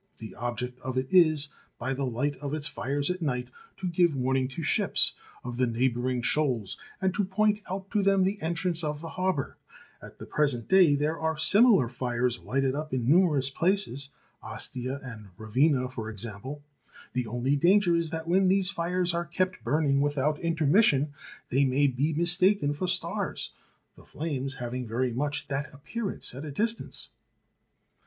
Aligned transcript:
The 0.17 0.33
object 0.33 0.79
of 0.79 0.97
it 0.97 1.05
is, 1.11 1.49
by 1.77 1.93
the 1.93 2.07
light 2.07 2.35
of 2.37 2.55
its 2.55 2.65
fires 2.65 3.11
at 3.11 3.21
night, 3.21 3.49
to 3.77 3.87
give 3.87 4.15
warning 4.15 4.47
to 4.47 4.63
ships, 4.63 5.13
of 5.43 5.57
the 5.57 5.67
neighbouring 5.67 6.23
shoals, 6.23 6.75
and 6.99 7.13
to 7.13 7.23
point 7.23 7.61
out 7.69 7.91
to 7.91 8.01
them 8.01 8.23
the 8.23 8.41
entrance 8.41 8.79
to 8.81 8.97
the 8.99 9.09
harbour. 9.09 9.57
At 10.01 10.17
the 10.17 10.25
present 10.25 10.67
day 10.67 10.95
there 10.95 11.19
are 11.19 11.37
similar 11.37 11.87
fires 11.87 12.39
lighted 12.39 12.73
up 12.73 12.95
in 12.95 13.07
numerous 13.07 13.51
places, 13.51 14.09
Ostia 14.41 14.99
and 15.03 15.27
Ravenna 15.37 15.87
for 15.87 16.09
example. 16.09 16.63
The 17.13 17.27
only 17.27 17.55
danger 17.55 17.95
is 17.95 18.09
that 18.09 18.27
when 18.27 18.47
these 18.47 18.71
fires 18.71 19.13
are 19.13 19.25
kept 19.25 19.63
burning 19.63 20.01
without 20.01 20.39
intermission, 20.39 21.13
they 21.49 21.63
may 21.63 21.85
be 21.85 22.11
mistaken 22.11 22.73
for 22.73 22.87
stars, 22.87 23.51
the 23.95 24.03
flames 24.03 24.55
having 24.55 24.87
very 24.87 25.13
much 25.13 25.47
that 25.49 25.71
appearance 25.71 26.33
at 26.33 26.43
a 26.43 26.49
distance. 26.51 27.09